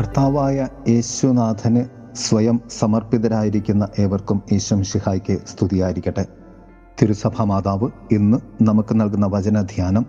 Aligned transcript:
കർത്താവായ 0.00 0.68
യേശുനാഥന് 0.88 1.84
സ്വയം 2.16 2.60
സമർപ്പിതരായിരിക്കുന്ന 2.78 3.88
ഏവർക്കും 3.98 4.42
ഈശം 4.52 4.82
ഷിഹായ്ക്ക് 4.82 5.38
സ്തുതിയായിരിക്കട്ടെ. 5.46 6.26
തിരുസഭാ 7.02 7.44
മാതാവ് 7.44 7.90
ഇന്ന് 8.12 8.38
നമുക്ക് 8.62 9.00
നൽകുന്ന 9.00 9.26
വചനധ്യാനം 9.26 10.06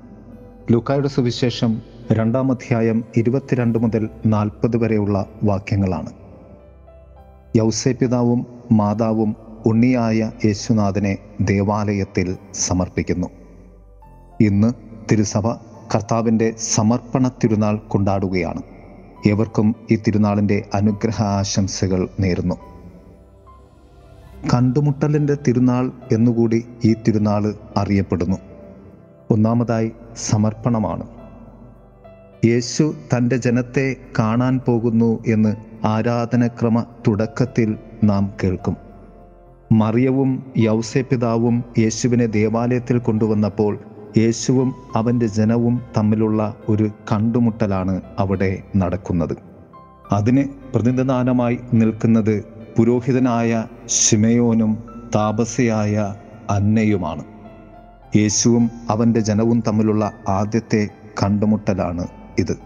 ലൂക്കായുടെ 0.72 1.08
സുവിശേഷം 1.08 1.82
രണ്ടാം 2.12 2.52
അധ്യായം 2.52 3.04
ഇരുപത്തിരണ്ട് 3.18 3.80
മുതൽ 3.80 4.10
നാൽപ്പത് 4.26 4.78
വരെയുള്ള 4.78 5.26
വാക്യങ്ങളാണ്. 5.44 6.10
യൗസേപിതാവും 7.56 8.46
മാതാവും 8.72 9.36
ഉണ്ണിയായ 9.66 10.32
യേശുനാഥനെ 10.46 11.18
ദേവാലയത്തിൽ 11.42 12.38
സമർപ്പിക്കുന്നു. 12.54 13.28
ഇന്ന് 14.42 14.74
തിരുസഭ 15.12 15.48
കർത്താവിന്റെ 15.96 16.54
സമർപ്പണ 16.58 17.28
തിരുനാൾ 17.28 17.78
കൊണ്ടാടുകയാണ്. 17.78 18.62
ഏവർക്കും 19.28 19.76
ഈ 19.92 19.96
തിരുനാളിന്റെ 19.96 20.66
അനുഗ്രഹ 20.74 21.24
ആശംസകൾ 21.24 22.08
നേരുന്നു. 22.20 22.56
കണ്ടുമുട്ടലിന്റെ 24.54 25.38
തിരുനാൾ 25.48 25.92
എന്നുകൂടി 26.12 26.66
ഈ 26.86 26.94
തിരുനാൾ 26.94 27.56
അറിയപ്പെടുന്നു. 27.78 28.38
ഒന്നാമതായി 29.32 29.92
സമർപ്പണമാണ്. 30.16 31.08
യേശു 32.46 32.94
തന്റെ 33.18 33.38
ജനത്തെ 33.38 33.96
കാണാൻ 34.20 34.60
പോകുന്നു 34.60 35.24
എന്ന് 35.28 35.56
ആരാധനക്രമ 35.86 36.86
തുടക്കത്തിൽ 37.08 37.78
നാം 38.04 38.34
കേൾക്കും. 38.44 38.78
മറിയവും 39.72 40.54
യൗസെ 40.58 41.02
പിതാവും 41.02 41.64
യേശുവിനെ 41.80 42.26
ദേവാലയത്തിൽ 42.26 42.98
കൊണ്ടുവന്നപ്പോൾ 42.98 43.80
യേശുവും 44.18 44.76
അവന്റെ 44.96 45.28
ജനവും 45.28 45.82
തമ്മിലുള്ള 45.98 46.56
ഒരു 46.70 46.92
കണ്ടുമുട്ടലാണ് 47.12 48.02
അവിടെ 48.20 48.64
നടക്കുന്നത്. 48.76 49.38
അതിന് 50.12 50.44
പ്രതിനിധാനമായി 50.74 51.60
നിൽക്കുന്നത് 51.74 52.46
പുരോഹിതനായ 52.78 53.66
ഷിമയോനും 53.90 54.84
താപസയായ 55.16 56.16
അന്നയുമാണ്. 56.50 57.24
യേശുവും 58.16 58.72
അവന്റെ 58.90 59.20
ജനവും 59.20 59.64
തമ്മിലുള്ള 59.68 60.12
ആദ്യത്തെ 60.28 60.88
കണ്ടുമുട്ടലാണ് 61.24 62.08
ഇത്. 62.40 62.58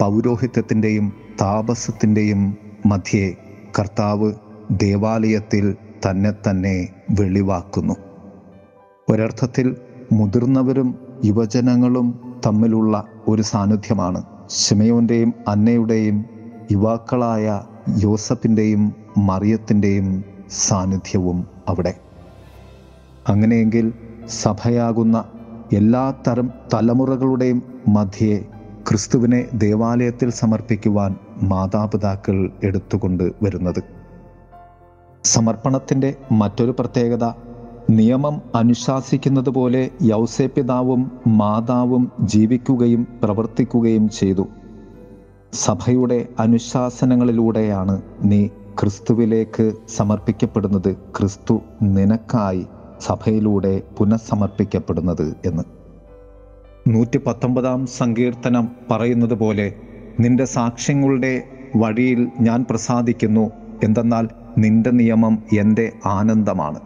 പൗരോഹിത്യത്തിന്റെയും 0.00 1.12
താപസത്തിന്റെയും 1.40 2.58
മധ്യേ 2.86 3.36
കർത്താവ് 3.78 4.32
ദേവാലയത്തിൽ 4.70 5.76
തന്നെ 6.10 6.32
തന്നെ 6.48 6.88
വെളിവാക്കുന്നു. 7.10 7.94
ഒരർത്ഥത്തിൽ 9.08 9.76
മുതിർന്നവരും 10.12 10.94
യുവജനങ്ങളും 11.24 12.20
തമ്മിലുള്ള 12.46 13.04
ഒരു 13.28 13.42
സാന്നിധ്യമാണ്. 13.42 14.24
ഷിമയോന്റെയും 14.50 15.34
അന്നയുടെയും 15.48 16.24
യുവാക്കളായ 16.72 17.62
യോസഫിന്റെയും 17.98 18.94
മറിയത്തിന്റെയും 19.18 20.24
സാന്നിധ്യവും 20.50 21.46
അവിടെ. 21.68 21.94
അങ്ങനെയെങ്കിൽ 23.28 23.92
സഭയാകുന്ന 24.28 25.24
എല്ലാ 25.72 26.14
തരം 26.28 26.50
തലമുറകളുടെയും 26.74 27.62
മധ്യേ 27.88 28.44
ക്രിസ്തുവിനെ 28.88 29.46
ദേവാലയത്തിൽ 29.54 30.30
സമർപ്പിക്കുവാൻ 30.30 31.16
മാതാപിതാക്കൾ 31.42 32.50
എടുത്തുകൊണ്ട് 32.64 33.32
വരുന്നത്. 33.42 33.82
സമർപ്പണത്തിന്റെ 35.24 36.14
മറ്റൊരു 36.32 36.74
പ്രത്യേകത 36.78 37.24
നിയമം 37.90 38.42
അനുശാസിക്കുന്നത് 38.54 39.50
പോലെ 39.50 39.90
യൗസേപിതാവും 40.02 41.12
മാതാവും 41.26 42.12
ജീവിക്കുകയും 42.20 43.06
പ്രവർത്തിക്കുകയും 43.22 44.08
ചെയ്തു. 44.08 44.46
സഭയുടെ 45.52 46.28
അനുശാസനങ്ങളിലൂടെയാണ് 46.38 48.02
നീ 48.22 48.46
ക്രിസ്തുവിലേക്ക് 48.46 49.72
സമർപ്പിക്കപ്പെടുന്നത്. 49.96 50.96
ക്രിസ്തു 51.18 51.60
നിനക്കായി 51.82 52.66
സഭയിലൂടെ 53.00 53.82
പുനഃസമർപ്പിക്കപ്പെടുന്നത് 53.98 55.36
എന്ന്. 55.44 55.62
നൂറ്റി 56.88 57.20
പത്തൊമ്പതാം 57.26 57.86
സങ്കീർത്തനം 57.86 58.68
പറയുന്നത് 58.90 59.34
പോലെ 59.34 59.74
നിന്റെ 60.20 60.44
സാക്ഷ്യങ്ങളുടെ 60.44 61.42
വഴിയിൽ 61.76 62.28
ഞാൻ 62.40 62.64
പ്രസാദിക്കുന്നു. 62.70 63.50
എന്തെന്നാൽ 63.84 64.28
നിന്റെ 64.58 64.90
നിയമം 64.90 65.42
എന്റെ 65.58 65.92
ആനന്ദമാണ്. 66.06 66.80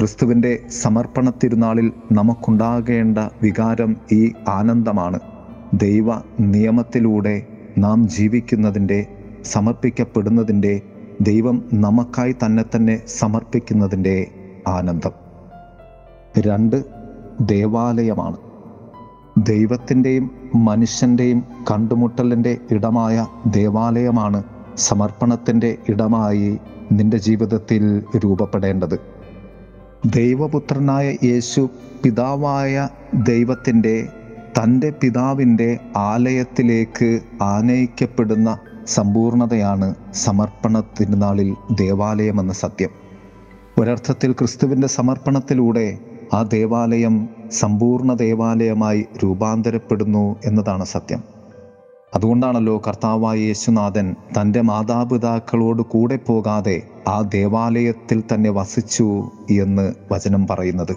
ക്രിസ്തുവിന്റെ 0.00 0.58
സമർപ്പണ 0.68 1.32
തിരുനാളിൽ 1.44 1.92
നമുക്കുണ്ടാകേണ്ട 2.12 3.18
വികാരം 3.42 3.96
ഈ 4.12 4.32
ആനന്ദമാണ്. 4.48 5.20
ദൈവ 5.74 6.10
നിയമത്തിലൂടെ 6.40 7.46
നാം 7.78 8.08
ജീവിക്കുന്നതിന്റെ 8.08 9.06
സമർപ്പിക്കപ്പെടുന്നതിന്റെ 9.44 10.80
ദൈവം 11.20 11.64
നമുക്കായി 11.72 12.36
തന്നെ 12.44 12.64
തന്നെ 12.76 13.02
സമർപ്പിക്കുന്നതിന്റെ 13.06 14.26
ആനന്ദം. 14.68 15.10
രണ്ട് 16.38 16.84
ദേവാലയമാണ്. 17.40 18.36
ദൈവത്തിന്റെയും 19.38 20.30
മനുഷ്യന്റെയും 20.54 21.44
കണ്ടുമുട്ടലിന്റെ 21.70 22.58
ഇടമായ 22.70 23.26
ദേവാലയമാണ് 23.46 24.42
സമർപ്പണത്തിന്റെ 24.76 25.78
ഇടമായി 25.88 26.58
നിന്റെ 26.92 27.16
ജീവിതത്തിൽ 27.16 28.02
രൂപപ്പെടേണ്ടത്. 28.16 29.09
ദൈവപുത്രനായ 30.06 31.16
യേശു 31.24 31.68
പിതാവായ 32.04 32.88
ദൈവത്തിന്റെ 33.14 34.08
തന്റെ 34.58 34.90
പിതാവിന്റെ 34.90 35.78
ആലയത്തിലേക്ക് 35.96 37.20
ആനയിക്കപ്പെടുന്ന 37.42 38.58
സമ്പൂർണതയാണ് 38.86 39.94
സമർപ്പണ 40.12 40.80
തിരുനാളിൽ 40.80 41.54
ദേവാലയമെന്ന 41.74 42.52
സത്യം. 42.52 42.90
ഒരർത്ഥത്തിൽ 43.78 44.32
ക്രിസ്തുവിന്റെ 44.32 44.86
സമർപ്പണത്തിലൂടെ 44.86 45.98
ആ 46.34 46.42
ദേവാലയം 46.42 47.28
സമ്പൂർണ 47.50 48.14
ദേവാലയമായി 48.14 49.06
രൂപാന്തരപ്പെടുന്നു 49.24 50.36
എന്നതാണ് 50.44 50.84
സത്യം. 50.84 51.39
അതുകൊണ്ടാണല്ലോ 52.14 52.82
കർത്താവായ 52.88 53.38
യേശുനാഥൻ 53.38 54.14
തന്റെ 54.40 54.60
മാതാപിതാക്കളോട് 54.60 55.82
കൂടെ 55.82 56.16
പോകാതെ 56.16 56.82
ആ 57.08 57.20
ദേവാലയത്തിൽ 57.20 58.22
തന്നെ 58.34 58.50
വസിച്ചു 58.50 59.30
എന്ന് 59.50 59.94
വചനം 60.12 60.46
പറയുന്നത്. 60.46 60.96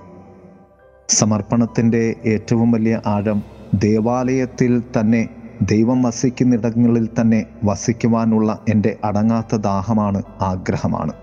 സമർപ്പണത്തിന്റെ 1.09 2.15
ഏറ്റവും 2.25 2.71
വലിയ 2.71 3.01
ആഴം 3.05 3.43
ദേവാലയത്തിൽ 3.73 4.83
തന്നെ 4.99 5.29
ദൈവം 5.61 6.03
വസിക്കുന്നിടങ്ങളിൽ 6.03 7.09
തന്നെ 7.21 7.45
വസിക്കുവാനുള്ള 7.63 8.59
എന്റെ 8.69 8.97
അടങ്ങാത്ത 9.03 9.55
ദാഹമാണ് 9.55 10.23
ആഗ്രഹമാണ്. 10.41 11.13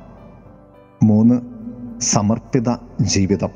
മൂന്ന് 1.03 1.41
സമർപ്പിത 2.01 2.77
ജീവിതം. 3.01 3.49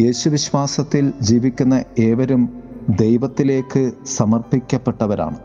യേശുവിശ്വാസത്തിൽ 0.00 1.12
ജീവിക്കുന്ന 1.20 1.84
ഏവരും 1.98 2.62
ദൈവത്തിലേക്ക് 2.88 3.92
സമർപ്പിക്കപ്പെട്ടവരാണ്. 4.04 5.38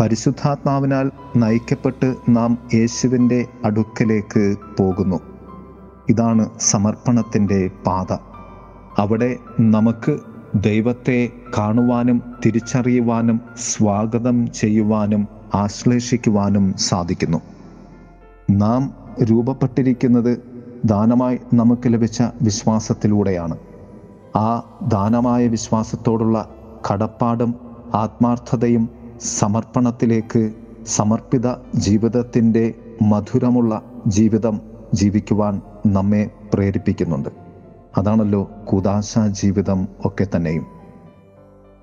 പരിശുദ്ധാത്മാവിനാൽ 0.00 1.10
നയിക്കപ്പെട്ട് 1.36 2.14
നാം 2.28 2.58
യേശുവിന്റെ 2.74 3.46
അടുക്കലേക്ക് 3.64 4.56
പോകുന്നു. 4.78 5.20
ഇതാണ് 6.08 6.48
സമർപ്പണത്തിന്റെ 6.60 7.70
പാത. 7.86 8.12
അവിടെ 8.98 9.36
നമുക്ക് 9.60 10.18
ദൈവത്തെ 10.54 11.28
കാണുവാനും 11.58 12.22
തിരിച്ചറിയുവാനും 12.46 13.40
സ്വാഗതം 13.56 14.52
ചെയ്യുവാനും 14.52 15.28
ആശ്ലേഷിക്കുവാനും 15.54 16.74
സാധിക്കുന്നു. 16.76 17.38
നാം 18.50 18.94
രൂപപ്പെട്ടിരിക്കുന്നത് 19.22 20.38
ദാനമായി 20.84 21.38
നമുക്ക് 21.54 21.92
ലഭിച്ച 21.92 22.22
വിശ്വാസത്തിലൂടെയാണ്. 22.42 23.56
ആ 24.36 24.76
ദാനമായ 24.88 25.46
വിശ്വാസത്തോടുള്ള 25.46 26.48
കടപ്പാടും 26.90 27.54
ആത്മാർത്ഥതയും 27.94 28.90
സമർപ്പണത്തിലേക്ക് 29.20 30.52
സമർപ്പിത 30.86 31.48
ജീവിതത്തിന്റെ 31.74 32.74
മധുരമുള്ള 33.02 33.82
ജീവിതം 34.06 34.60
ജീവിക്കുവാൻ 34.94 35.60
നമ്മെ 35.86 36.30
പ്രേരിപ്പിക്കുന്നുണ്ട്. 36.54 37.28
അതാണല്ലോ 37.96 38.50
കുദാശ 38.72 39.18
ജീവിതം 39.18 39.88
ഒക്കെ 40.04 40.26
തന്നെയും. 40.36 40.66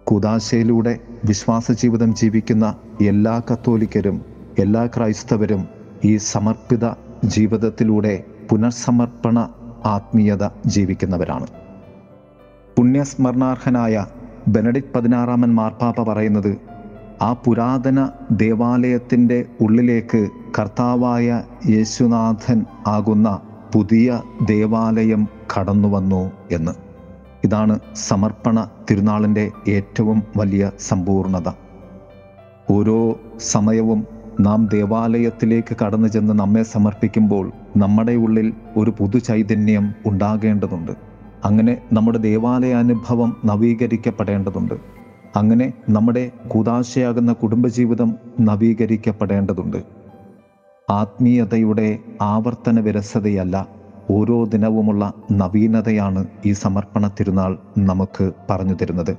കുദാശയിലൂടെ 0.03 0.99
വിശ്വാസ 1.25 1.71
ജീവിതം 1.71 2.15
ജീവിക്കുന്ന 2.15 2.75
എല്ലാ 3.07 3.41
കത്തോലിക്കരും 3.51 4.25
എല്ലാ 4.59 4.85
ക്രൈസ്തവരും 4.85 5.67
ഈ 6.05 6.17
സമർപ്പിത 6.17 6.85
ജീവിതത്തിലൂടെ 7.25 8.23
പുനർസമർപ്പണ 8.49 9.49
ആത്മീയത 9.85 10.47
ജീവിക്കുന്നവരാണ്. 10.65 11.47
പുണ്യസ്മരണാർഹനായ 12.77 14.05
ബെനഡിക് 14.47 14.93
പതിനാറാമൻ 14.95 15.55
മാർപ്പാപ്പ 15.55 16.03
പറയുന്നത് 16.03 16.61
ആ 17.21 17.33
പുരാതന 17.33 18.09
ദേവാലയത്തിന്റെ 18.31 19.45
ഉള്ളിലേക്ക് 19.61 20.29
കർത്താവായ 20.59 21.43
യേശുനാഥൻ 21.69 22.65
ആകുന്ന 22.87 23.39
പുതിയ 23.73 24.21
ദേവാലയം 24.45 25.27
കടന്നു 25.57 25.87
വന്നു 25.87 26.31
എന്ന്. 26.51 26.71
ഇതാണ് 27.43 27.79
സമർപ്പണ 27.95 28.69
തിരുനാളിന്റെ 28.91 29.51
ഏറ്റവും 29.67 30.23
വലിയ 30.37 30.71
സമ്പൂർണത. 30.79 31.49
ഓരോ 32.71 33.19
സമയവും 33.39 34.07
നാം 34.39 34.67
ദേവാലയത്തിലേക്ക് 34.67 35.77
കടന്നു 35.85 36.07
ചെന്ന് 36.07 36.33
നമ്മെ 36.33 36.63
സമർപ്പിക്കുമ്പോൾ 36.63 37.51
നമ്മുടെ 37.77 38.15
ഉള്ളിൽ 38.15 38.53
ഒരു 38.77 38.93
പുതു 38.97 39.17
ചൈതന്യം 39.17 39.93
ഉണ്ടാകേണ്ടതുണ്ട്. 40.05 41.10
അങ്ങനെ 41.45 41.77
നമ്മുടെ 41.93 42.17
ദേവാലയ 42.17 42.73
അനുഭവം 42.73 43.37
നവീകരിക്കപ്പെടേണ്ടതുണ്ട്. 43.45 44.73
അങ്ങനെ 45.35 45.73
നമ്മുടെ 45.89 46.31
കൂതാശയാകുന്ന 46.47 47.33
കുടുംബജീവിതം 47.33 48.15
നവീകരിക്കപ്പെടേണ്ടതുണ്ട്. 48.41 49.83
ആത്മീയതയുടെ 50.89 51.97
ആവർത്തന 52.21 52.79
വിരസതയല്ല 52.79 53.67
ഓരോ 54.09 54.43
ദിനവുമുള്ള 54.43 55.13
നവീനതയാണ് 55.31 56.25
ഈ 56.45 56.51
സമർപ്പണ 56.51 57.07
തിരുനാൾ 57.07 57.57
നമുക്ക് 57.77 58.31
പറഞ്ഞു 58.49 58.73
തരുന്നത്. 58.73 59.17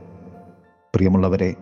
പ്രിയമുള്ളവരെ 0.94 1.54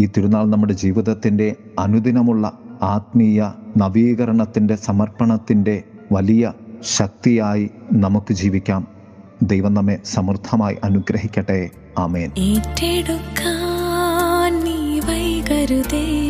ഈ 0.00 0.06
തിരുനാൾ 0.06 0.44
നമ്മുടെ 0.44 0.72
ജീവിതത്തിന്റെ 0.72 1.56
അനുദിനമുള്ള 1.78 2.58
ആത്മീയ 2.82 3.52
നവീകരണത്തിന്റെ 3.76 4.74
സമർപ്പണത്തിന്റെ 4.74 5.82
വലിയ 6.12 6.52
ശക്തിയായി 6.82 7.70
നമുക്ക് 7.92 8.32
ജീവിക്കാം. 8.34 8.95
ദൈവം 9.42 9.74
നമ്മെ 9.74 9.98
സമൃദ്ധമായി 10.04 10.76
അനുഗ്രഹിക്കട്ടെ. 10.84 11.70
ആമേൻ. 11.98 12.30
ഏറ്റെടുക്കാൻ 12.38 14.64
നീ 14.64 15.00
വൈകരുതേ. 15.00 16.25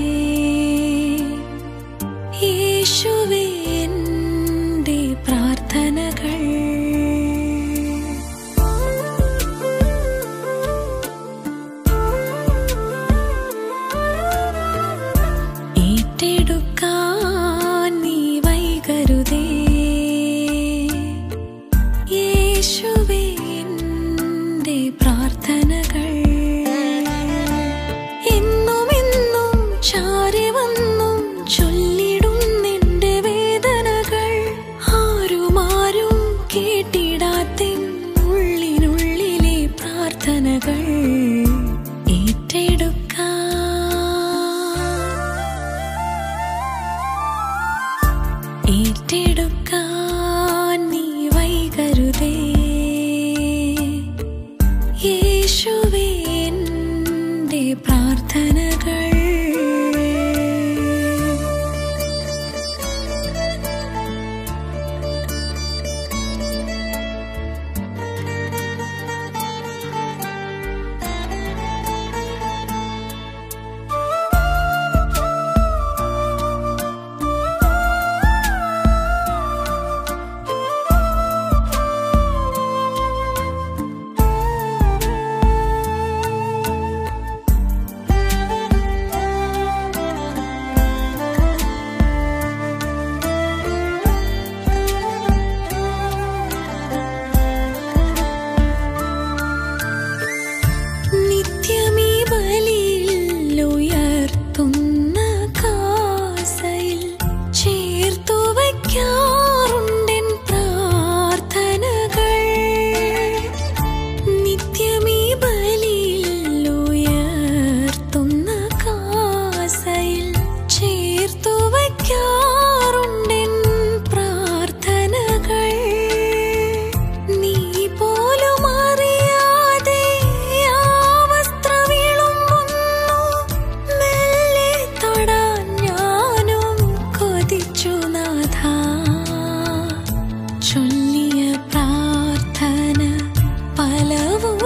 കൽപ്പനകൾ 40.36 41.05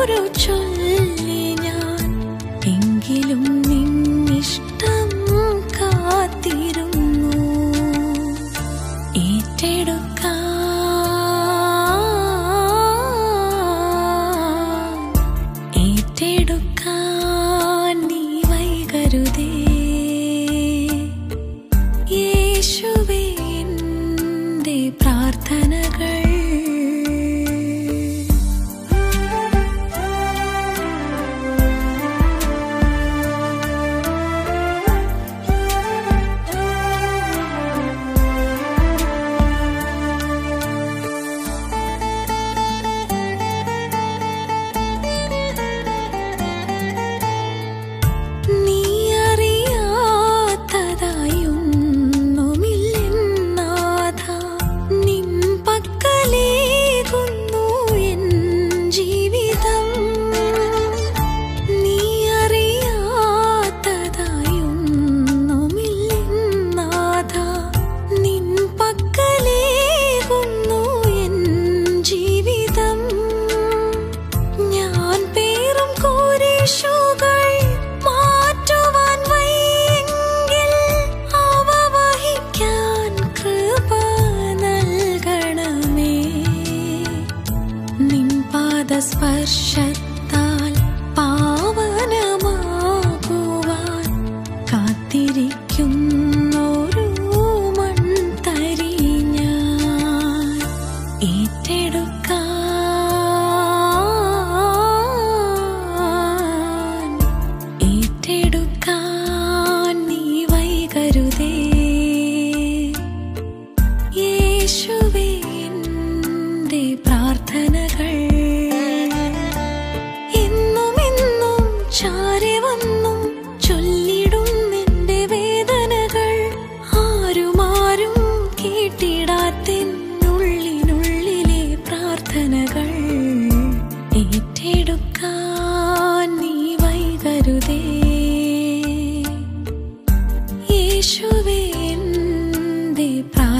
ഒരു 0.00 0.18
ചൊല്ലി 0.42 1.40
ഞാൻ 1.64 2.10
എങ്കിലും 2.66 3.42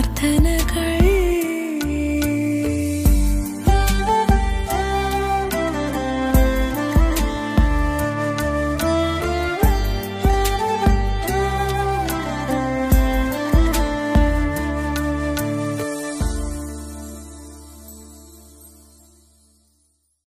പ്രാർത്ഥനകൾ 0.00 0.99